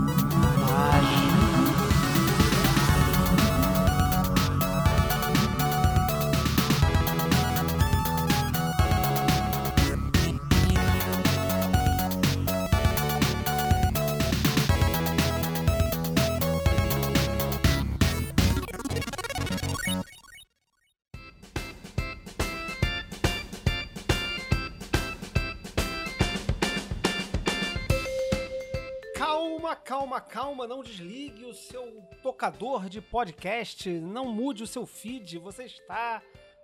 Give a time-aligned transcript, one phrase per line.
[30.71, 36.23] Não desligue o seu tocador de podcast, não mude o seu feed, você está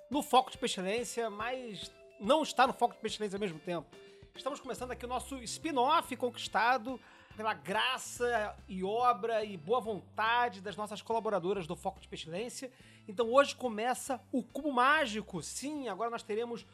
[0.10, 3.86] no foco de pestilência, mas não está no foco de pestilência ao mesmo tempo.
[4.34, 6.98] Estamos começando aqui o nosso spin-off conquistado
[7.36, 12.72] pela graça e obra e boa vontade das nossas colaboradoras do Foco de Pestilência.
[13.10, 15.44] Então hoje começa o Cubo Mágico.
[15.44, 16.66] Sim, agora nós teremos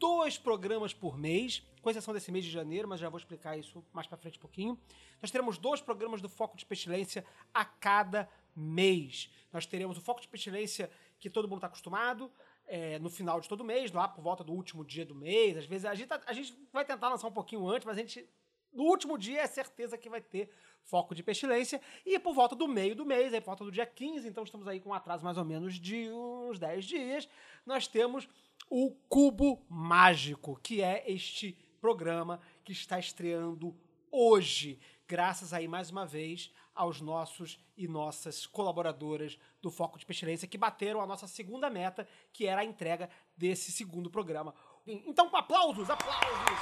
[0.00, 3.84] dois programas por mês, com exceção desse mês de janeiro, mas já vou explicar isso
[3.92, 4.78] mais pra frente um pouquinho.
[5.20, 9.30] Nós teremos dois programas do Foco de Pestilência a cada mês.
[9.52, 12.32] Nós teremos o Foco de Pestilência que todo mundo está acostumado,
[12.66, 15.56] é, no final de todo mês, lá por volta do último dia do mês.
[15.58, 18.00] Às vezes a gente, tá- a gente vai tentar lançar um pouquinho antes, mas a
[18.00, 18.26] gente.
[18.72, 20.48] No último dia é certeza que vai ter
[20.84, 21.80] foco de pestilência.
[22.06, 24.66] E por volta do meio do mês, aí por volta do dia 15, então estamos
[24.68, 27.28] aí com um atraso mais ou menos de uns 10 dias,
[27.66, 28.28] nós temos
[28.70, 33.76] o Cubo Mágico, que é este programa que está estreando
[34.12, 40.46] hoje, graças aí mais uma vez aos nossos e nossas colaboradoras do Foco de Pestilência
[40.46, 44.54] que bateram a nossa segunda meta, que era a entrega desse segundo programa.
[44.86, 46.60] Então, aplausos, aplausos!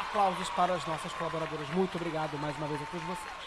[0.00, 1.68] Aplausos para as nossas colaboradoras.
[1.70, 3.46] Muito obrigado mais uma vez a todos vocês.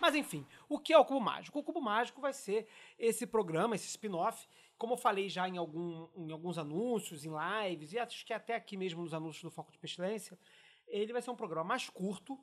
[0.00, 1.58] Mas enfim, o que é o Cubo Mágico?
[1.58, 4.46] O Cubo Mágico vai ser esse programa, esse spin-off,
[4.78, 8.54] como eu falei já em, algum- em alguns anúncios, em lives, e acho que até
[8.54, 10.38] aqui mesmo nos anúncios do Foco de Pestilência,
[10.86, 12.38] ele vai ser um programa mais curto,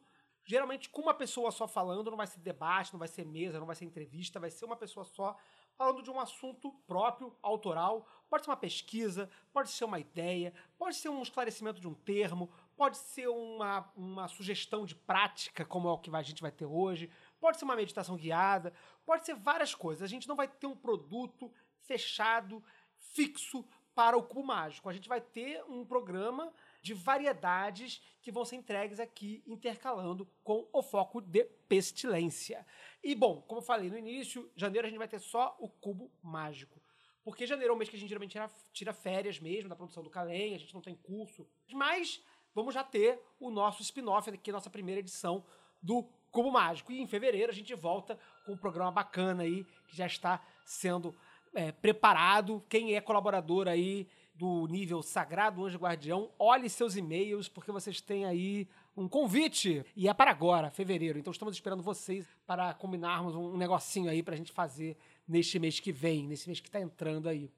[0.45, 3.65] geralmente com uma pessoa só falando, não vai ser debate, não vai ser mesa, não
[3.65, 5.37] vai ser entrevista, vai ser uma pessoa só
[5.75, 10.95] falando de um assunto próprio, autoral, pode ser uma pesquisa, pode ser uma ideia, pode
[10.95, 15.91] ser um esclarecimento de um termo, pode ser uma, uma sugestão de prática, como é
[15.91, 18.73] o que a gente vai ter hoje, pode ser uma meditação guiada,
[19.05, 20.03] pode ser várias coisas.
[20.03, 21.51] A gente não vai ter um produto
[21.85, 22.63] fechado,
[22.97, 24.89] fixo para o cubo mágico.
[24.89, 26.51] A gente vai ter um programa
[26.81, 32.65] de variedades que vão ser entregues aqui, intercalando com o foco de pestilência.
[33.03, 36.11] E bom, como eu falei no início, janeiro a gente vai ter só o cubo
[36.21, 36.81] mágico.
[37.23, 40.03] Porque janeiro é o mês que a gente geralmente tira, tira férias mesmo da produção
[40.03, 41.47] do Calem, a gente não tem curso.
[41.71, 42.21] Mas
[42.53, 45.45] vamos já ter o nosso spin-off aqui, a nossa primeira edição
[45.81, 46.91] do Cubo Mágico.
[46.91, 51.15] E em fevereiro a gente volta com um programa bacana aí, que já está sendo
[51.53, 52.63] é, preparado.
[52.67, 58.25] Quem é colaborador aí do nível Sagrado Anjo Guardião, olhe seus e-mails, porque vocês têm
[58.25, 59.85] aí um convite.
[59.95, 61.19] E é para agora, fevereiro.
[61.19, 64.97] Então estamos esperando vocês para combinarmos um negocinho aí pra gente fazer
[65.27, 67.51] neste mês que vem, nesse mês que está entrando aí.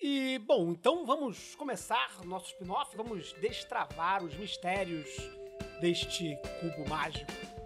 [0.00, 5.08] E, bom, então vamos começar nosso spin-off, vamos destravar os mistérios
[5.80, 7.65] deste cubo mágico.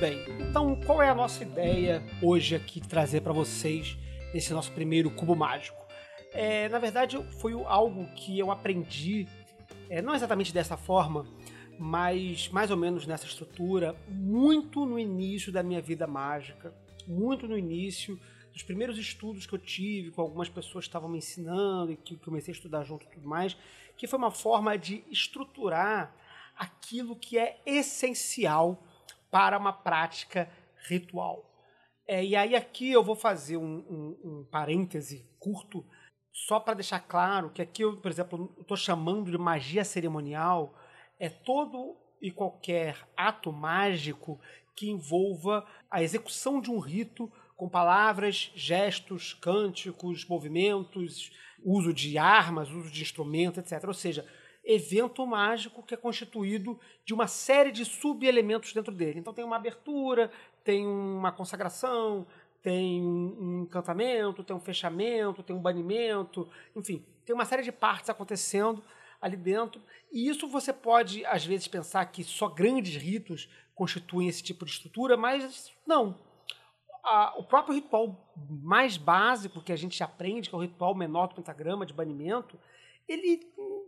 [0.00, 3.98] Bem, então qual é a nossa ideia hoje aqui trazer para vocês
[4.32, 5.76] nesse nosso primeiro cubo mágico?
[6.32, 9.28] É, na verdade, foi algo que eu aprendi,
[9.90, 11.26] é, não exatamente dessa forma,
[11.78, 16.74] mas mais ou menos nessa estrutura, muito no início da minha vida mágica,
[17.06, 18.18] muito no início
[18.54, 22.14] dos primeiros estudos que eu tive com algumas pessoas que estavam me ensinando e que
[22.14, 23.54] eu comecei a estudar junto e tudo mais,
[23.98, 26.16] que foi uma forma de estruturar
[26.56, 28.82] aquilo que é essencial
[29.30, 30.50] para uma prática
[30.88, 31.44] ritual.
[32.06, 35.86] É, e aí aqui eu vou fazer um, um, um parêntese curto,
[36.32, 40.74] só para deixar claro que aqui eu, por exemplo, estou chamando de magia cerimonial
[41.18, 44.40] é todo e qualquer ato mágico
[44.74, 51.30] que envolva a execução de um rito com palavras, gestos, cânticos, movimentos,
[51.62, 53.86] uso de armas, uso de instrumentos, etc.
[53.86, 54.26] Ou seja,
[54.72, 59.18] evento mágico que é constituído de uma série de subelementos dentro dele.
[59.18, 60.30] Então tem uma abertura,
[60.62, 62.26] tem uma consagração,
[62.62, 68.10] tem um encantamento, tem um fechamento, tem um banimento, enfim, tem uma série de partes
[68.10, 68.82] acontecendo
[69.20, 69.80] ali dentro.
[70.12, 74.72] E isso você pode, às vezes, pensar que só grandes ritos constituem esse tipo de
[74.72, 76.18] estrutura, mas não.
[77.36, 78.30] o próprio ritual
[78.62, 82.58] mais básico que a gente aprende, que é o ritual menor do pentagrama de banimento,
[83.08, 83.40] ele,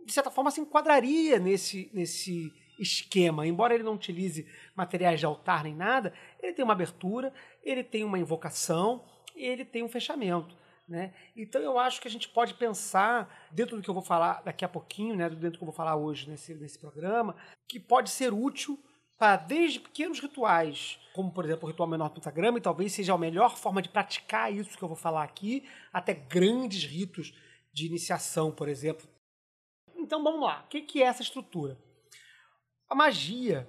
[0.05, 3.47] de certa forma, se enquadraria nesse, nesse esquema.
[3.47, 7.33] Embora ele não utilize materiais de altar nem nada, ele tem uma abertura,
[7.63, 9.03] ele tem uma invocação,
[9.35, 10.55] ele tem um fechamento.
[10.87, 11.13] Né?
[11.35, 14.65] Então eu acho que a gente pode pensar, dentro do que eu vou falar daqui
[14.65, 17.35] a pouquinho, né, dentro do que eu vou falar hoje nesse, nesse programa,
[17.67, 18.77] que pode ser útil
[19.17, 23.13] para desde pequenos rituais, como por exemplo o ritual menor do pentagrama, e talvez seja
[23.13, 25.63] a melhor forma de praticar isso que eu vou falar aqui,
[25.93, 27.33] até grandes ritos
[27.71, 29.07] de iniciação, por exemplo.
[30.03, 31.77] Então vamos lá, o que é essa estrutura?
[32.89, 33.65] A magia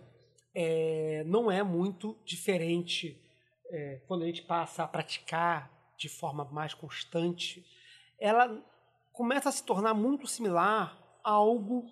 [0.52, 3.22] é, não é muito diferente
[3.70, 7.64] é, quando a gente passa a praticar de forma mais constante,
[8.18, 8.60] ela
[9.12, 11.86] começa a se tornar muito similar a algo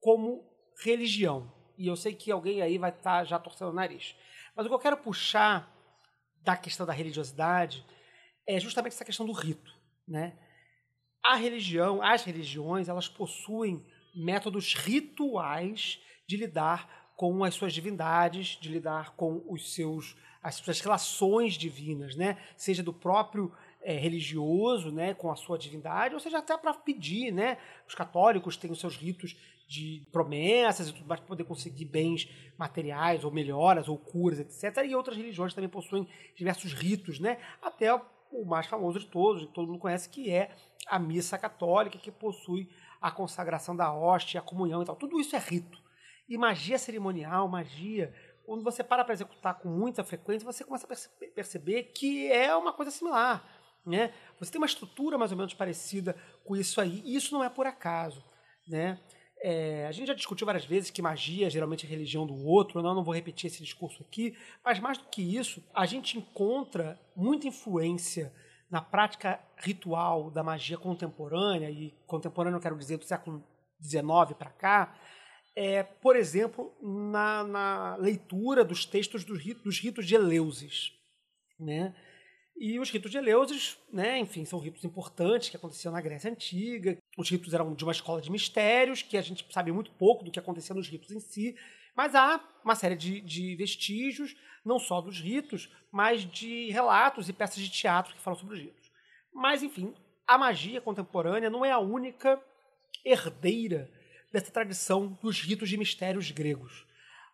[0.00, 0.44] como
[0.84, 1.50] religião.
[1.78, 4.14] E eu sei que alguém aí vai estar tá já torcendo o nariz.
[4.54, 5.74] Mas o que eu quero puxar
[6.42, 7.86] da questão da religiosidade
[8.46, 9.74] é justamente essa questão do rito,
[10.06, 10.38] né?
[11.28, 13.84] A religião, as religiões, elas possuem
[14.14, 20.80] métodos rituais de lidar com as suas divindades, de lidar com os seus as suas
[20.80, 22.38] relações divinas, né?
[22.56, 23.52] Seja do próprio
[23.82, 27.58] é, religioso, né, com a sua divindade, ou seja até para pedir, né?
[27.86, 29.36] Os católicos têm os seus ritos
[29.68, 32.26] de promessas e tudo mais para poder conseguir bens
[32.56, 34.82] materiais ou melhoras ou curas, etc.
[34.86, 37.36] E outras religiões também possuem diversos ritos, né?
[37.60, 37.92] Até
[38.30, 40.54] o mais famoso de todos, que todo mundo conhece, que é
[40.86, 42.68] a missa católica, que possui
[43.00, 44.96] a consagração da hóstia, a comunhão e tal.
[44.96, 45.78] Tudo isso é rito.
[46.28, 48.12] E magia cerimonial, magia
[48.48, 52.72] quando você para para executar com muita frequência, você começa a perceber que é uma
[52.72, 53.46] coisa similar.
[53.84, 54.10] Né?
[54.40, 56.16] Você tem uma estrutura mais ou menos parecida
[56.46, 58.24] com isso aí, e isso não é por acaso.
[58.66, 58.98] Né?
[59.40, 62.94] É, a gente já discutiu várias vezes que magia geralmente é religião do outro, não,
[62.94, 67.46] não vou repetir esse discurso aqui, mas mais do que isso, a gente encontra muita
[67.46, 68.32] influência
[68.70, 73.42] na prática ritual da magia contemporânea, e contemporânea eu quero dizer do século
[73.80, 74.98] XIX para cá,
[75.54, 80.92] é, por exemplo, na, na, leitura dos textos dos ritos, dos ritos de Eleusis.
[81.58, 81.94] Né?
[82.56, 86.96] E os ritos de Eleusis, né, enfim, são ritos importantes que aconteciam na Grécia Antiga.
[87.18, 90.30] Os ritos eram de uma escola de mistérios, que a gente sabe muito pouco do
[90.30, 91.56] que acontecia nos ritos em si,
[91.96, 97.32] mas há uma série de, de vestígios, não só dos ritos, mas de relatos e
[97.32, 98.88] peças de teatro que falam sobre os ritos.
[99.34, 99.92] Mas, enfim,
[100.28, 102.40] a magia contemporânea não é a única
[103.04, 103.90] herdeira
[104.32, 106.86] dessa tradição dos ritos de mistérios gregos.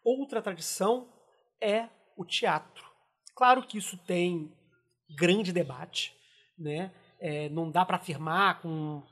[0.02, 1.12] Outra tradição
[1.60, 2.90] é o teatro.
[3.36, 4.50] Claro que isso tem
[5.14, 6.16] grande debate,
[6.58, 6.90] né?
[7.20, 9.02] É, não dá para afirmar com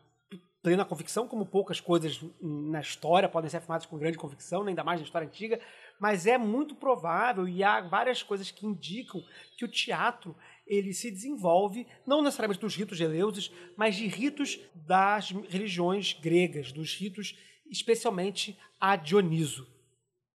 [0.63, 5.01] plena convicção, como poucas coisas na história podem ser afirmadas com grande convicção, ainda mais
[5.01, 5.61] na história antiga,
[5.99, 9.21] mas é muito provável e há várias coisas que indicam
[9.59, 15.31] que o teatro ele se desenvolve não necessariamente dos ritos Eleusis, mas de ritos das
[15.49, 17.37] religiões gregas, dos ritos
[17.69, 19.67] especialmente a Dioniso.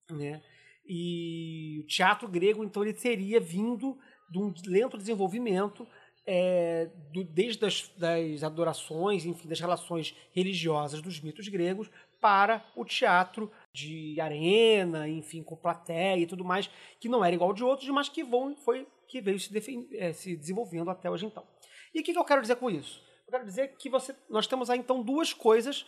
[0.10, 0.42] Né?
[0.86, 3.98] E o teatro grego, então, ele teria vindo
[4.30, 5.88] de um lento desenvolvimento
[6.28, 11.90] é, do, desde as das adorações, enfim, das relações religiosas dos mitos gregos
[12.20, 16.70] para o teatro de arena, enfim, com plateia e tudo mais,
[17.00, 20.36] que não era igual de outros, mas que vão, foi que veio se, é, se
[20.36, 21.48] desenvolvendo até hoje então.
[21.96, 23.02] E o que, que eu quero dizer com isso?
[23.26, 25.86] Eu quero dizer que você, nós temos aí então duas coisas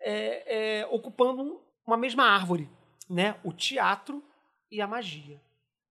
[0.00, 2.68] é, é, ocupando uma mesma árvore,
[3.08, 3.40] né?
[3.42, 4.22] O teatro
[4.70, 5.40] e a magia.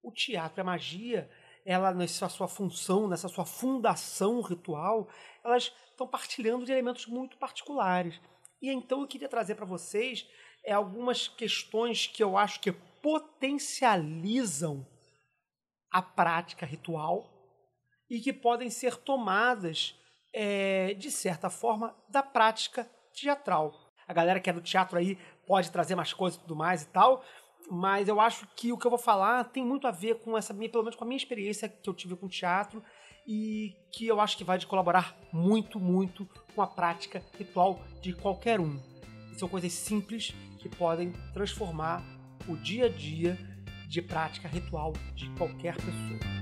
[0.02, 1.28] O teatro e a magia,
[1.68, 5.06] ela nessa sua função, nessa sua fundação ritual,
[5.44, 8.18] elas estão partilhando de elementos muito particulares.
[8.62, 10.26] E então eu queria trazer para vocês
[10.64, 14.86] é, algumas questões que eu acho que potencializam
[15.90, 17.30] a prática ritual
[18.08, 19.94] e que podem ser tomadas,
[20.32, 25.70] é, de certa forma, da prática teatral a galera que é do teatro aí pode
[25.70, 27.22] trazer mais coisas e tudo mais e tal.
[27.70, 30.54] Mas eu acho que o que eu vou falar tem muito a ver com essa
[30.54, 32.82] minha, pelo menos com a minha experiência que eu tive com teatro
[33.26, 38.58] e que eu acho que vai colaborar muito, muito com a prática ritual de qualquer
[38.58, 38.80] um.
[39.36, 42.02] são coisas simples que podem transformar
[42.48, 43.38] o dia a dia
[43.86, 46.37] de prática ritual de qualquer pessoa.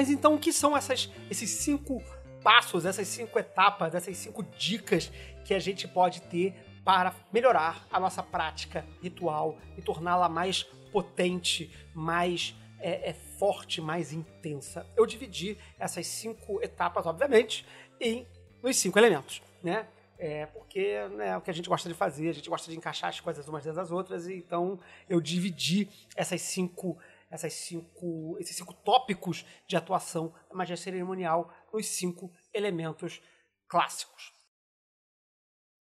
[0.00, 2.02] Mas então o que são essas, esses cinco
[2.42, 5.12] passos, essas cinco etapas, essas cinco dicas
[5.44, 11.70] que a gente pode ter para melhorar a nossa prática ritual e torná-la mais potente,
[11.94, 14.86] mais é, é, forte, mais intensa?
[14.96, 17.66] Eu dividi essas cinco etapas, obviamente,
[18.00, 18.26] em
[18.62, 19.86] nos cinco elementos, né?
[20.18, 22.76] É porque né, é o que a gente gosta de fazer, a gente gosta de
[22.76, 24.80] encaixar as coisas umas dentro das outras, e então
[25.10, 26.96] eu dividi essas cinco,
[27.30, 33.22] essas cinco, esses cinco tópicos de atuação da magia cerimonial nos cinco elementos
[33.68, 34.32] clássicos.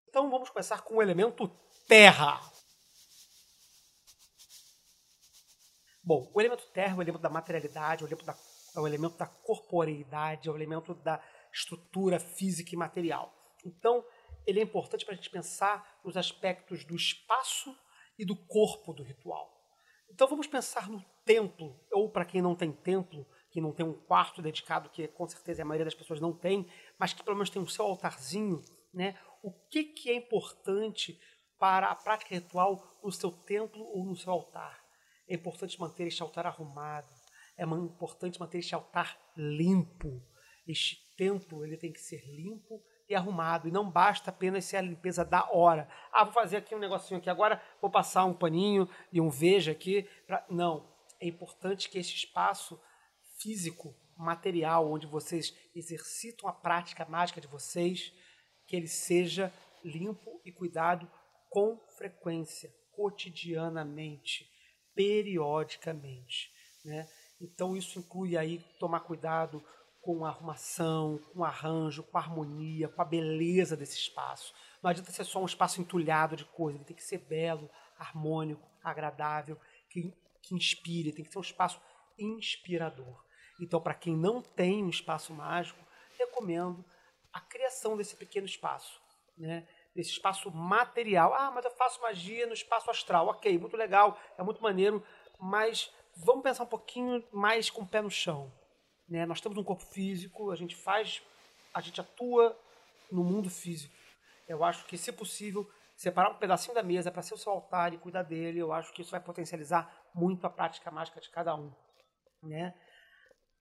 [0.09, 1.47] Então vamos começar com o elemento
[1.87, 2.39] terra.
[6.03, 8.37] Bom, o elemento terra é o elemento da materialidade, é o elemento da,
[8.75, 13.33] é o elemento da corporeidade, é o elemento da estrutura física e material.
[13.63, 14.05] Então,
[14.45, 17.75] ele é importante para a gente pensar nos aspectos do espaço
[18.17, 19.51] e do corpo do ritual.
[20.09, 23.93] Então, vamos pensar no templo, ou para quem não tem templo, que não tem um
[23.93, 27.49] quarto dedicado, que com certeza a maioria das pessoas não tem, mas que pelo menos
[27.49, 28.61] tem o seu altarzinho,
[28.93, 29.17] né?
[29.41, 31.19] O que, que é importante
[31.57, 34.83] para a prática ritual no seu templo ou no seu altar?
[35.27, 37.09] É importante manter este altar arrumado.
[37.57, 40.21] É importante manter este altar limpo.
[40.67, 43.67] Este templo ele tem que ser limpo e arrumado.
[43.67, 45.87] E não basta apenas ser a limpeza da hora.
[46.11, 49.71] Ah, vou fazer aqui um negocinho aqui agora, vou passar um paninho e um veja
[49.71, 50.07] aqui.
[50.27, 50.45] Pra...
[50.49, 50.94] Não.
[51.25, 52.79] É importante que este espaço
[53.39, 58.13] físico, material, onde vocês exercitam a prática mágica de vocês,
[58.67, 59.51] que ele seja
[59.83, 61.11] limpo e cuidado
[61.49, 64.47] com frequência, cotidianamente
[64.93, 66.51] periodicamente.
[66.83, 67.09] Né?
[67.41, 69.65] Então isso inclui aí tomar cuidado
[70.01, 74.53] com a arrumação, com o arranjo, com a harmonia, com a beleza desse espaço.
[74.83, 77.67] Não adianta ser só um espaço entulhado de coisa, ele tem que ser belo,
[77.97, 80.13] harmônico, agradável, que,
[80.47, 81.81] que inspire, tem que ser um espaço
[82.17, 83.23] inspirador.
[83.59, 85.79] Então, para quem não tem um espaço mágico,
[86.17, 86.83] recomendo
[87.31, 89.01] a criação desse pequeno espaço.
[89.37, 89.67] Né?
[89.95, 91.33] desse espaço material.
[91.33, 93.27] Ah, mas eu faço magia no espaço astral.
[93.27, 95.01] Ok, muito legal, é muito maneiro,
[95.39, 98.51] mas vamos pensar um pouquinho mais com o pé no chão.
[99.07, 99.25] Né?
[99.25, 101.21] Nós temos um corpo físico, a gente faz,
[101.73, 102.59] a gente atua
[103.09, 103.95] no mundo físico.
[104.47, 107.93] Eu acho que, se possível, separar um pedacinho da mesa para ser o seu altar
[107.93, 111.55] e cuidar dele, eu acho que isso vai potencializar muito a prática mágica de cada
[111.55, 111.73] um.
[112.43, 112.73] Né?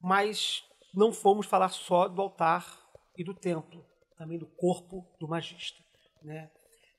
[0.01, 2.67] Mas não fomos falar só do altar
[3.17, 3.87] e do templo,
[4.17, 5.83] também do corpo do magista.
[6.23, 6.51] Né?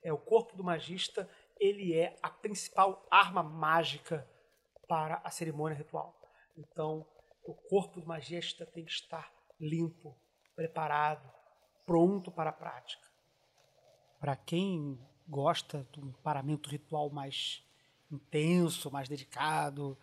[0.04, 4.28] É, o corpo do magista ele é a principal arma mágica
[4.88, 6.16] para a cerimônia ritual.
[6.58, 7.06] Então,
[7.44, 10.18] o corpo do magista tem que estar limpo,
[10.56, 11.32] preparado,
[11.86, 13.06] pronto para a prática.
[14.20, 17.64] Para quem gosta de um paramento ritual mais
[18.12, 19.98] intenso, mais dedicado,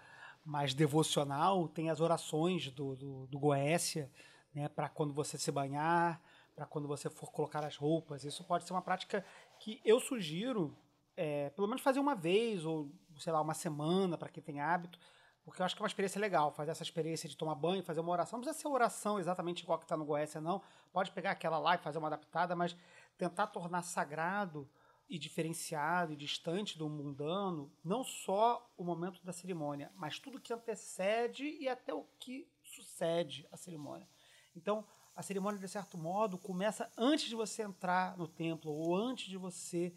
[0.44, 4.10] mais devocional, tem as orações do, do, do Goécia,
[4.52, 6.20] né, para quando você se banhar,
[6.54, 8.24] para quando você for colocar as roupas.
[8.24, 9.24] Isso pode ser uma prática
[9.58, 10.76] que eu sugiro,
[11.16, 14.98] é, pelo menos fazer uma vez, ou sei lá, uma semana, para quem tem hábito,
[15.44, 18.00] porque eu acho que é uma experiência legal, fazer essa experiência de tomar banho, fazer
[18.00, 18.38] uma oração.
[18.38, 20.62] Não precisa ser oração exatamente igual que está no Goécia, não.
[20.92, 22.76] Pode pegar aquela lá e fazer uma adaptada, mas
[23.18, 24.68] tentar tornar sagrado
[25.12, 30.54] e diferenciado e distante do mundano, não só o momento da cerimônia, mas tudo que
[30.54, 34.08] antecede e até o que sucede a cerimônia.
[34.56, 39.26] Então, a cerimônia, de certo modo, começa antes de você entrar no templo ou antes
[39.26, 39.94] de você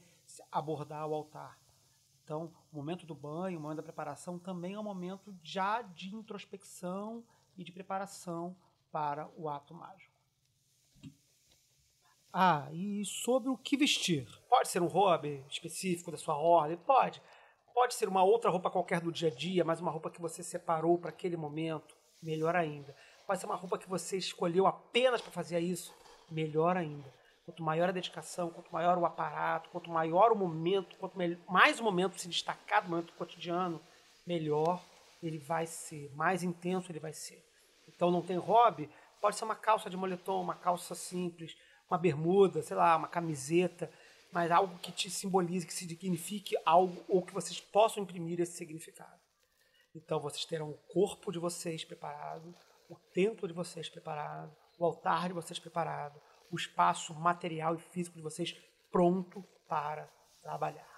[0.52, 1.58] abordar o altar.
[2.22, 6.14] Então, o momento do banho, o momento da preparação também é um momento já de
[6.14, 7.24] introspecção
[7.56, 8.54] e de preparação
[8.92, 10.05] para o ato mágico.
[12.38, 14.27] Ah, e sobre o que vestir?
[14.50, 16.75] Pode ser um hobby específico da sua ordem?
[16.75, 17.22] Pode.
[17.74, 20.44] Pode ser uma outra roupa qualquer do dia a dia, mas uma roupa que você
[20.44, 21.96] separou para aquele momento.
[22.22, 22.94] Melhor ainda
[23.25, 25.94] pode ser uma roupa que você escolheu apenas para fazer isso,
[26.30, 27.13] melhor ainda.
[27.46, 31.15] Quanto maior a dedicação, quanto maior o aparato, quanto maior o momento, quanto
[31.48, 33.80] mais o momento se destacar do momento cotidiano,
[34.25, 34.84] melhor
[35.22, 37.44] ele vai ser, mais intenso ele vai ser.
[37.88, 38.89] Então não tem hobby,
[39.22, 41.56] pode ser uma calça de moletom, uma calça simples,
[41.89, 43.92] uma bermuda, sei lá, uma camiseta,
[44.32, 49.20] mas algo que te simbolize, que signifique algo ou que vocês possam imprimir esse significado.
[49.96, 52.54] Então vocês terão o corpo de vocês preparado,
[52.89, 58.18] o templo de vocês preparado, o altar de vocês preparado, o espaço material e físico
[58.18, 58.54] de vocês
[58.92, 60.10] pronto para
[60.42, 60.95] trabalhar.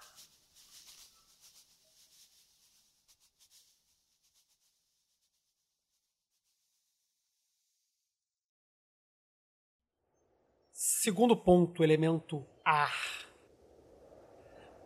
[11.00, 12.92] Segundo ponto, elemento ar.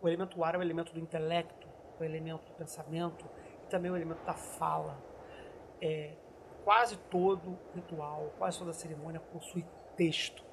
[0.03, 1.67] O elemento ar é o elemento do intelecto,
[1.99, 3.25] o elemento do pensamento
[3.65, 5.03] e também o elemento da fala.
[5.81, 6.15] É,
[6.65, 9.65] quase todo ritual, quase toda cerimônia possui
[9.97, 10.45] texto.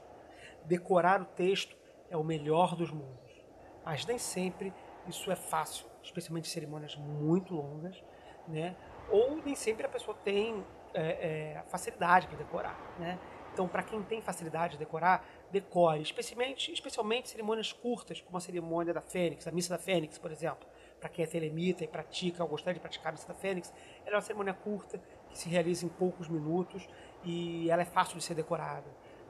[0.63, 1.75] Decorar o texto
[2.09, 3.43] é o melhor dos mundos,
[3.83, 4.73] mas nem sempre
[5.07, 8.01] isso é fácil, especialmente em cerimônias muito longas,
[8.47, 8.77] né?
[9.11, 13.19] Ou nem sempre a pessoa tem é, é, facilidade para decorar, né?
[13.53, 18.93] Então, para quem tem facilidade de decorar, decore, especialmente, especialmente cerimônias curtas, como a cerimônia
[18.93, 20.67] da Fênix, a Missa da Fênix, por exemplo.
[20.99, 23.73] Para quem é telemita e pratica, ou gostaria de praticar a Missa da Fênix,
[24.05, 26.87] ela é uma cerimônia curta, que se realiza em poucos minutos
[27.23, 28.87] e ela é fácil de ser decorada.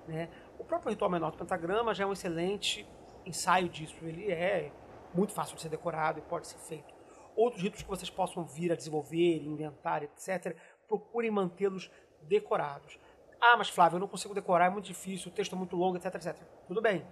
[0.07, 0.29] Né?
[0.57, 2.87] O próprio ritual menor do pentagrama já é um excelente
[3.25, 3.95] ensaio disso.
[4.01, 4.71] Ele é
[5.13, 6.93] muito fácil de ser decorado e pode ser feito.
[7.35, 10.55] Outros ritos que vocês possam vir a desenvolver, inventar, etc.,
[10.87, 11.89] procurem mantê-los
[12.23, 12.99] decorados.
[13.41, 15.95] Ah, mas Flávio, eu não consigo decorar, é muito difícil, o texto é muito longo,
[15.95, 16.35] etc, etc.
[16.67, 17.05] Tudo bem.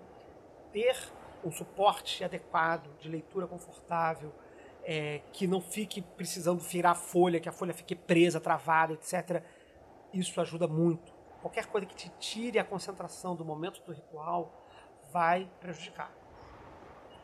[0.73, 0.97] Ter
[1.43, 4.33] um suporte adequado, de leitura confortável,
[4.83, 9.43] é, que não fique precisando virar a folha, que a folha fique presa, travada, etc.
[10.13, 11.13] Isso ajuda muito.
[11.41, 14.65] Qualquer coisa que te tire a concentração do momento do ritual
[15.11, 16.11] vai prejudicar.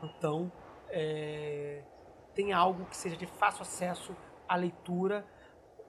[0.02, 0.52] Então,
[0.90, 1.82] é,
[2.34, 4.16] tem algo que seja de fácil acesso
[4.48, 5.26] à leitura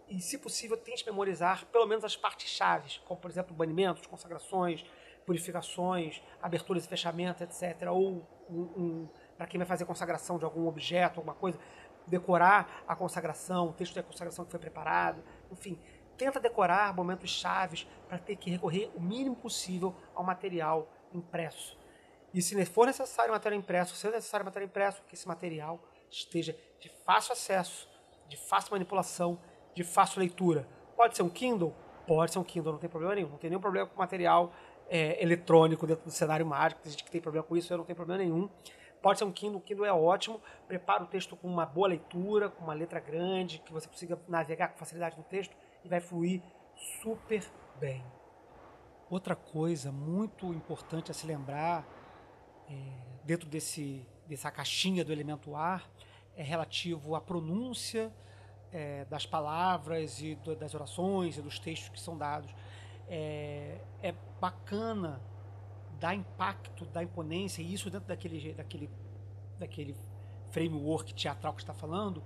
[0.09, 4.85] e, se possível, tente memorizar pelo menos as partes chaves, como, por exemplo, banimentos, consagrações,
[5.25, 7.89] purificações, aberturas e fechamentos, etc.
[7.91, 11.59] Ou, um, um, para quem vai fazer consagração de algum objeto, alguma coisa,
[12.07, 15.79] decorar a consagração, o texto da consagração que foi preparado, enfim.
[16.17, 21.77] Tenta decorar momentos chaves para ter que recorrer o mínimo possível ao material impresso.
[22.33, 25.81] E se for necessário material impresso, se é necessário material impresso, que esse material
[26.11, 27.89] esteja de fácil acesso,
[28.29, 29.41] de fácil manipulação
[29.75, 30.67] de fácil leitura.
[30.97, 31.75] Pode ser um Kindle?
[32.07, 33.29] Pode ser um Kindle, não tem problema nenhum.
[33.29, 34.53] Não tem nenhum problema com material
[34.89, 36.83] é, eletrônico dentro do cenário mágico.
[36.83, 38.49] Tem gente que tem problema com isso, eu não tenho problema nenhum.
[39.03, 40.41] Pode ser um Kindle, o Kindle é ótimo.
[40.67, 44.69] Prepara o texto com uma boa leitura, com uma letra grande, que você consiga navegar
[44.69, 45.55] com facilidade no texto
[45.85, 46.41] e vai fluir
[47.03, 47.45] super
[47.79, 48.03] bem.
[49.11, 51.87] Outra coisa muito importante a se lembrar
[52.69, 52.75] é,
[53.23, 55.89] dentro desse, dessa caixinha do elemento ar
[56.37, 58.13] é relativo à pronúncia
[58.75, 62.53] é, das palavras e do, das orações e dos textos que são dados.
[63.09, 65.21] É, é bacana
[66.01, 68.91] dar impacto, dar imponência, e isso dentro daquele, daquele,
[69.59, 69.97] daquele
[70.51, 72.23] framework teatral que está falando,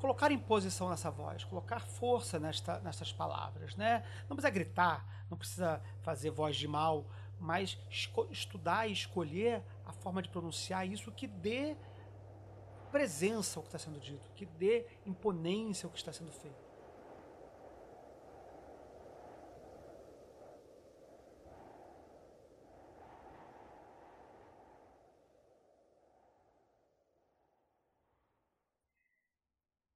[0.00, 3.76] colocar imposição nessa voz, colocar força nesta, nessas palavras.
[3.76, 4.04] Né?
[4.28, 7.06] Não precisa gritar, não precisa fazer voz de mal,
[7.38, 7.78] mas
[8.30, 11.76] estudar e escolher a forma de pronunciar isso que dê
[12.96, 16.56] presença ao que está sendo dito, que dê imponência ao que está sendo feito.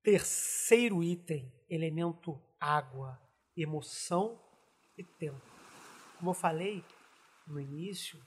[0.03, 3.19] Terceiro item, elemento água,
[3.57, 4.39] emoção
[4.99, 5.41] e tempo.
[6.19, 6.85] Como eu falei
[7.47, 8.23] no início,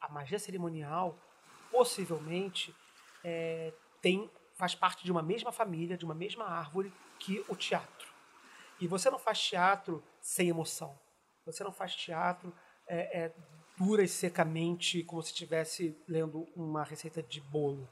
[0.00, 1.16] a magia cerimonial
[1.70, 2.74] possivelmente
[3.22, 8.08] é, tem faz parte de uma mesma família, de uma mesma árvore que o teatro.
[8.80, 10.98] E você não faz teatro sem emoção.
[11.46, 12.52] Você não faz teatro
[12.88, 13.34] é, é,
[13.76, 17.88] dura e secamente como se estivesse lendo uma receita de bolo.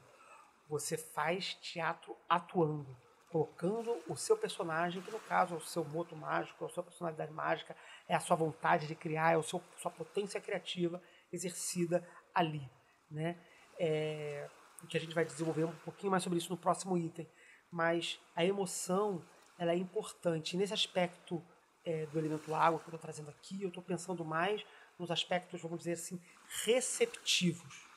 [0.69, 2.95] Você faz teatro atuando,
[3.31, 6.83] colocando o seu personagem, que no caso é o seu moto mágico, é a sua
[6.83, 7.75] personalidade mágica,
[8.07, 9.61] é a sua vontade de criar, é a sua,
[9.95, 12.69] potência criativa exercida ali.
[13.09, 13.41] Né?
[13.79, 14.49] É,
[14.85, 17.27] que a gente vai desenvolver um pouquinho mais sobre isso no próximo item.
[17.71, 19.23] Mas a emoção
[19.57, 20.53] ela é importante.
[20.53, 21.43] E nesse aspecto
[21.83, 24.63] é, do elemento água que eu estou trazendo aqui, eu estou pensando mais
[24.99, 26.21] nos aspectos, vamos dizer assim,
[26.65, 27.87] receptivos.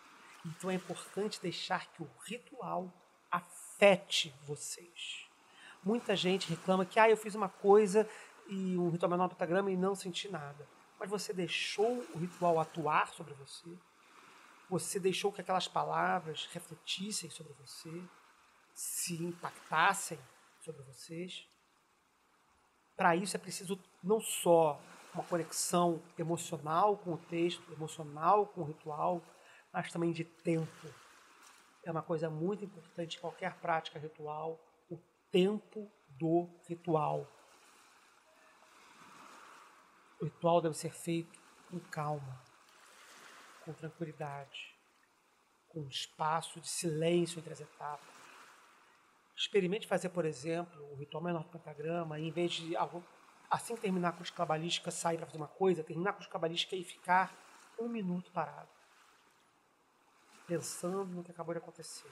[0.46, 2.92] Então é importante deixar que o ritual
[3.30, 5.26] afete vocês.
[5.82, 8.08] Muita gente reclama que ah, eu fiz uma coisa
[8.48, 10.66] e um ritual menor pentagrama e não senti nada.
[10.98, 13.70] Mas você deixou o ritual atuar sobre você?
[14.70, 17.90] Você deixou que aquelas palavras refletissem sobre você,
[18.72, 20.18] se impactassem
[20.60, 21.44] sobre vocês.
[22.96, 24.80] Para isso é preciso não só
[25.12, 29.20] uma conexão emocional com o texto, emocional com o ritual,
[29.72, 30.86] mas também de tempo.
[31.84, 34.56] É uma coisa muito importante em qualquer prática ritual,
[34.88, 34.96] o
[35.32, 37.26] tempo do ritual.
[40.20, 42.40] O ritual deve ser feito com calma,
[43.72, 44.74] com tranquilidade,
[45.68, 48.08] com espaço de silêncio entre as etapas.
[49.36, 52.74] Experimente fazer, por exemplo, o ritual menor do pentagrama, em vez de
[53.50, 56.76] assim que terminar com os cabalística sair para fazer uma coisa, terminar com os cabalística
[56.76, 57.34] e ficar
[57.78, 58.68] um minuto parado,
[60.46, 62.10] pensando no que acabou de acontecer,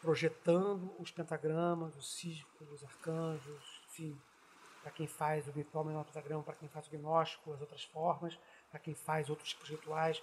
[0.00, 4.18] projetando os pentagramas, os círculos, os arcanjos, enfim,
[4.82, 7.84] para quem faz o ritual menor do pentagrama, para quem faz o gnóstico, as outras
[7.84, 8.38] formas,
[8.70, 10.22] para quem faz outros tipos de rituais,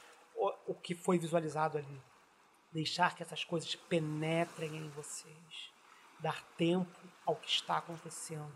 [0.67, 2.01] o, que foi visualizado ali.
[2.71, 5.71] Deixar que essas coisas penetrem em vocês.
[6.19, 8.53] Dar tempo ao que está acontecendo.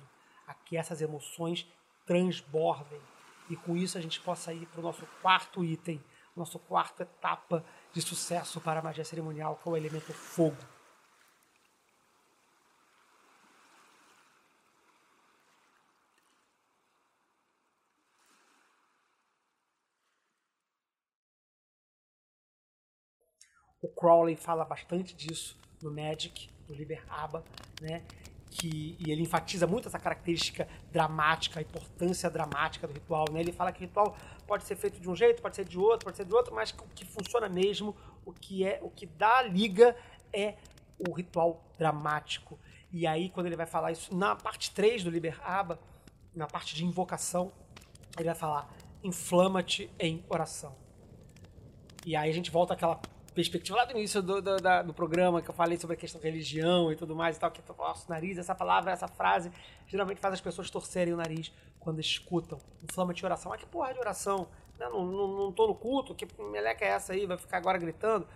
[0.47, 1.65] A que essas emoções
[2.05, 3.01] transbordem
[3.49, 6.03] e com isso a gente possa ir para o nosso quarto item,
[6.35, 10.57] nossa quarta etapa de sucesso para a magia cerimonial, que é o elemento fogo.
[23.99, 27.43] Crowley fala bastante disso no Magic, no Liber Aba,
[27.81, 28.01] né?
[28.49, 33.25] Que, e ele enfatiza muito essa característica dramática, a importância dramática do ritual.
[33.31, 33.41] Né?
[33.41, 34.15] Ele fala que o ritual
[34.47, 36.71] pode ser feito de um jeito, pode ser de outro, pode ser de outro, mas
[36.71, 39.95] o que funciona mesmo, o que é, o que dá liga
[40.33, 40.55] é
[40.97, 42.57] o ritual dramático.
[42.91, 45.77] E aí, quando ele vai falar isso na parte 3 do Liber Aba,
[46.33, 47.51] na parte de invocação,
[48.17, 48.67] ele vai falar:
[49.03, 50.75] inflama-te em oração.
[52.05, 52.99] E aí a gente volta àquela
[53.39, 56.19] perspectiva lá do início do, do, da, do, programa, que eu falei sobre a questão
[56.19, 59.49] religião e tudo mais e tal, que nosso nariz, essa palavra, essa frase,
[59.87, 61.49] geralmente faz as pessoas torcerem o nariz
[61.79, 62.59] quando escutam.
[62.83, 63.53] Inflama de oração.
[63.53, 64.49] Ah, que porra de oração?
[64.77, 67.25] Não, não, não, não tô no culto, que meleca é essa aí?
[67.25, 68.27] Vai ficar agora gritando?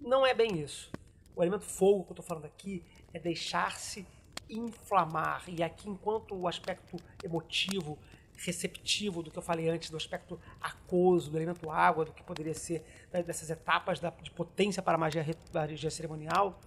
[0.00, 0.92] Não é bem isso.
[1.34, 4.06] O elemento fogo que eu tô falando aqui é deixar-se
[4.48, 5.42] inflamar.
[5.48, 7.98] E aqui, enquanto o aspecto emotivo
[8.42, 12.54] receptivo do que eu falei antes, do aspecto aquoso, do elemento água, do que poderia
[12.54, 15.24] ser né, dessas etapas de potência para a magia,
[15.54, 16.60] magia cerimonial.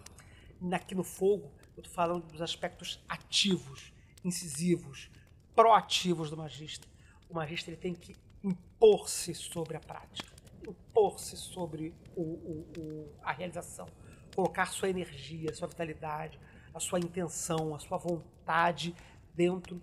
[0.71, 5.11] Aqui no fogo, eu estou falando dos aspectos ativos, incisivos,
[5.53, 6.87] proativos do magista.
[7.29, 10.31] O magista ele tem que impor-se sobre a prática,
[10.65, 13.87] impor-se sobre o, o, o, a realização,
[14.33, 16.39] colocar sua energia, sua vitalidade,
[16.73, 18.95] a sua intenção, a sua vontade
[19.33, 19.81] dentro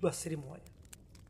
[0.00, 0.79] da cerimônia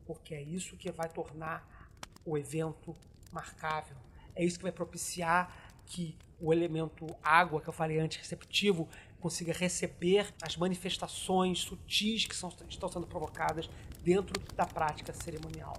[0.05, 1.89] porque é isso que vai tornar
[2.25, 2.95] o evento
[3.31, 3.97] marcável.
[4.35, 9.53] É isso que vai propiciar que o elemento água, que eu falei antes, receptivo, consiga
[9.53, 13.69] receber as manifestações sutis que são, estão sendo provocadas
[14.03, 15.77] dentro da prática cerimonial.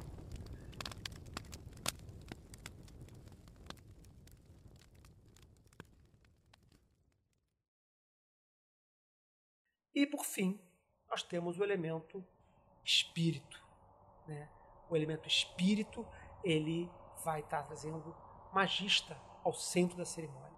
[9.95, 10.59] E por fim,
[11.09, 12.25] nós temos o elemento
[12.85, 13.62] espírito.
[14.27, 14.49] Né?
[14.89, 16.07] O elemento espírito
[16.43, 16.91] ele
[17.25, 18.15] vai estar trazendo
[18.53, 20.51] magista ao centro da cerimônia.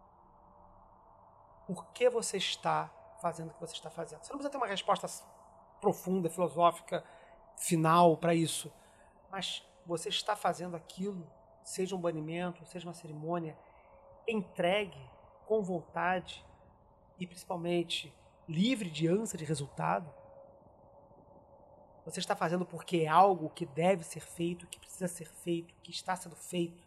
[1.67, 4.23] Por que você está fazendo o que você está fazendo?
[4.23, 5.09] Você não precisa ter uma resposta
[5.81, 7.05] profunda, filosófica,
[7.57, 8.73] final para isso,
[9.31, 11.27] mas você está fazendo aquilo,
[11.63, 13.57] seja um banimento, seja uma cerimônia,
[14.27, 15.11] entregue
[15.47, 16.45] com vontade
[17.19, 18.15] e principalmente
[18.49, 20.13] livre de ânsia de resultado
[22.05, 25.91] você está fazendo porque é algo que deve ser feito, que precisa ser feito, que
[25.91, 26.83] está sendo feito.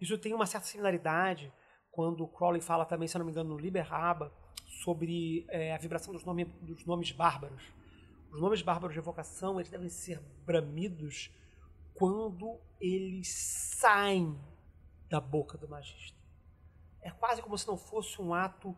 [0.00, 1.52] Isso tem uma certa similaridade
[1.92, 4.32] quando Crowley fala também, se não me engano, no Liber Raba,
[4.82, 7.62] sobre é, a vibração dos, nome, dos nomes bárbaros.
[8.32, 11.30] Os nomes bárbaros de evocação eles devem ser bramidos
[11.94, 13.28] quando eles
[13.76, 14.38] saem
[15.08, 16.18] da boca do magista.
[17.02, 18.76] É quase como se não fosse um ato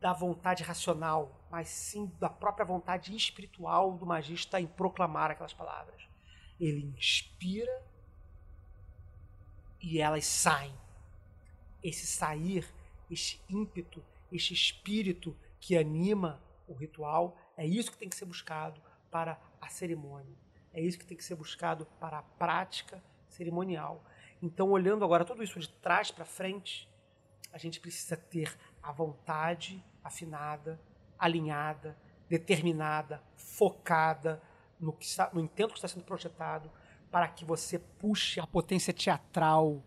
[0.00, 6.08] da vontade racional, mas sim da própria vontade espiritual do magista em proclamar aquelas palavras.
[6.60, 7.82] Ele inspira
[9.80, 10.74] e elas saem.
[11.82, 12.66] Esse sair,
[13.10, 18.80] esse ímpeto, esse espírito que anima o ritual, é isso que tem que ser buscado
[19.10, 20.36] para a cerimônia.
[20.72, 24.04] É isso que tem que ser buscado para a prática cerimonial.
[24.42, 26.88] Então, olhando agora tudo isso de trás para frente,
[27.52, 28.56] a gente precisa ter
[28.88, 30.80] a vontade afinada,
[31.18, 31.94] alinhada,
[32.26, 34.42] determinada, focada
[34.80, 36.72] no, que está, no intento que está sendo projetado,
[37.10, 39.84] para que você puxe a potência teatral,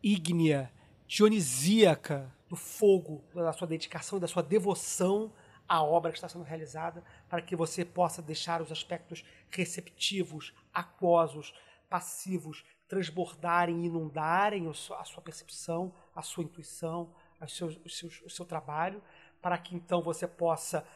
[0.00, 0.72] ígnea,
[1.04, 5.32] dionisíaca do fogo, da sua dedicação e da sua devoção
[5.68, 11.52] à obra que está sendo realizada, para que você possa deixar os aspectos receptivos, aquosos,
[11.90, 17.12] passivos, transbordarem, inundarem a sua percepção, a sua intuição,
[17.44, 19.02] o seu trabalho,
[19.40, 20.86] para que então você possa,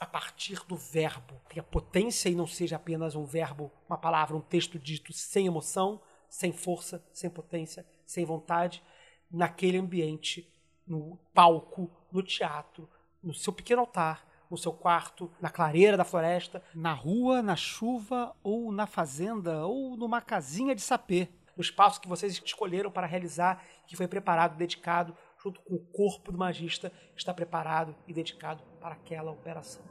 [0.00, 4.40] a partir do verbo, ter potência e não seja apenas um verbo, uma palavra, um
[4.40, 8.82] texto dito sem emoção, sem força, sem potência, sem vontade,
[9.30, 10.50] naquele ambiente,
[10.86, 12.88] no palco, no teatro,
[13.22, 18.34] no seu pequeno altar, no seu quarto, na clareira da floresta, na rua, na chuva
[18.42, 21.28] ou na fazenda ou numa casinha de sapê.
[21.56, 26.32] No espaço que vocês escolheram para realizar, que foi preparado, dedicado junto com o corpo
[26.32, 29.84] do magista, está preparado e dedicado para aquela operação.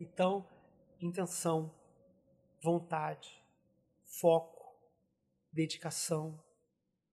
[0.00, 0.48] Então,
[0.98, 1.70] intenção,
[2.62, 3.44] vontade,
[4.02, 4.80] foco,
[5.52, 6.42] dedicação,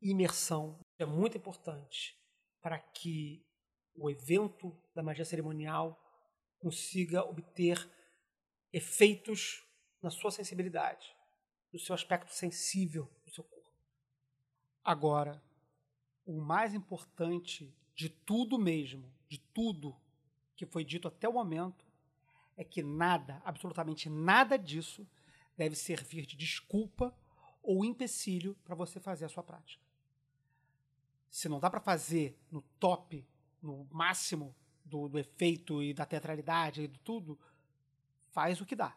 [0.01, 2.17] imersão é muito importante
[2.61, 3.45] para que
[3.97, 5.99] o evento da magia cerimonial
[6.59, 7.89] consiga obter
[8.71, 9.63] efeitos
[10.01, 11.15] na sua sensibilidade,
[11.73, 13.71] no seu aspecto sensível do seu corpo.
[14.83, 15.43] Agora,
[16.25, 19.99] o mais importante de tudo mesmo, de tudo
[20.55, 21.85] que foi dito até o momento,
[22.55, 25.07] é que nada, absolutamente nada disso
[25.55, 27.15] deve servir de desculpa
[27.61, 29.83] ou empecilho para você fazer a sua prática.
[31.29, 33.25] Se não dá para fazer no top,
[33.67, 37.37] no máximo do, do, efeito e da teatralidade e de tudo,
[38.29, 38.95] faz o que dá.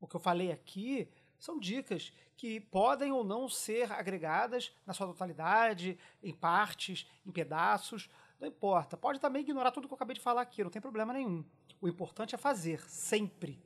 [0.00, 1.06] O que eu falei aqui
[1.38, 8.08] são dicas que podem ou não ser agregadas na sua totalidade, em partes, em pedaços,
[8.40, 8.96] não importa.
[8.96, 11.44] Pode também ignorar tudo que eu acabei de falar aqui, não tem problema nenhum.
[11.80, 13.62] O importante é fazer, sempre.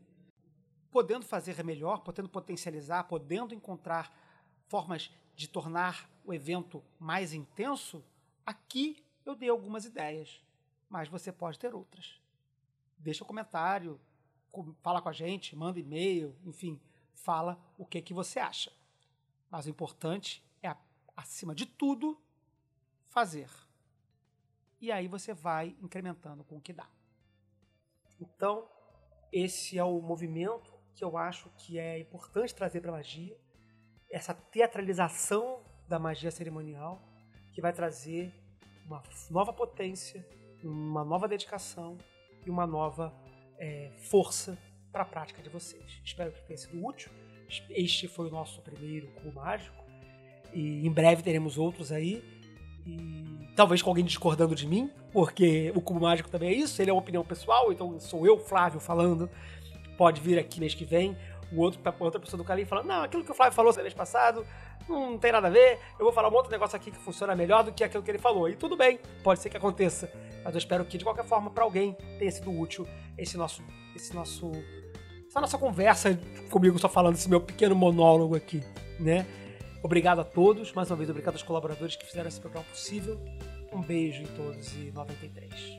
[0.90, 4.12] Podendo fazer melhor, podendo potencializar, podendo encontrar
[4.66, 8.04] formas de tornar o evento mais intenso,
[8.44, 10.42] aqui eu dei algumas ideias,
[10.88, 12.20] mas você pode ter outras.
[12.98, 14.00] Deixa um comentário,
[14.80, 16.80] fala com a gente, manda e-mail, enfim,
[17.14, 18.72] fala o que, que você acha.
[19.50, 20.74] Mas o importante é,
[21.14, 22.18] acima de tudo,
[23.08, 23.50] fazer.
[24.80, 26.88] E aí você vai incrementando com o que dá.
[28.18, 28.66] Então,
[29.30, 33.38] esse é o movimento que eu acho que é importante trazer para a magia,
[34.10, 37.02] essa teatralização da magia cerimonial,
[37.52, 38.47] que vai trazer
[38.88, 40.26] uma nova potência,
[40.64, 41.98] uma nova dedicação
[42.44, 43.14] e uma nova
[43.58, 44.58] é, força
[44.90, 46.00] para a prática de vocês.
[46.02, 47.10] Espero que tenha sido útil.
[47.70, 49.84] Este foi o nosso primeiro cubo mágico
[50.52, 52.24] e em breve teremos outros aí.
[52.86, 56.90] E talvez com alguém discordando de mim, porque o cubo mágico também é isso, ele
[56.90, 59.28] é uma opinião pessoal, então sou eu, Flávio, falando.
[59.98, 61.16] Pode vir aqui mês que vem,
[61.52, 64.44] o outro, outra pessoa do Calim falando, não, aquilo que o Flávio falou mês passado
[64.88, 67.62] não tem nada a ver, eu vou falar um outro negócio aqui que funciona melhor
[67.62, 68.48] do que aquilo que ele falou.
[68.48, 70.10] E tudo bem, pode ser que aconteça.
[70.42, 73.62] Mas eu espero que, de qualquer forma, para alguém tenha sido útil esse nosso,
[73.94, 74.50] esse nosso,
[75.28, 76.18] essa nossa conversa
[76.50, 78.62] comigo, só falando esse meu pequeno monólogo aqui,
[78.98, 79.26] né?
[79.82, 83.20] Obrigado a todos, mais uma vez, obrigado aos colaboradores que fizeram esse programa possível.
[83.72, 85.77] Um beijo em todos e 93.